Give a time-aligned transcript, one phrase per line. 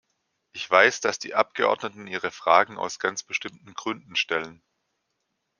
[0.53, 4.63] Ich weiß, dass die Abgeordneten ihre Fragen aus ganz bestimmten Gründen stellen.